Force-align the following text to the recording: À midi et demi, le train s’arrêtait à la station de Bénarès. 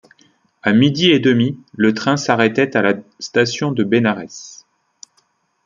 À 0.63 0.73
midi 0.73 1.11
et 1.11 1.19
demi, 1.19 1.59
le 1.77 1.93
train 1.93 2.17
s’arrêtait 2.17 2.75
à 2.75 2.81
la 2.81 2.93
station 3.19 3.71
de 3.71 3.83
Bénarès. 3.83 4.65